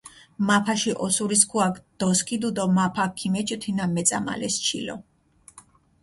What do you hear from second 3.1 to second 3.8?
ქიმეჩჷ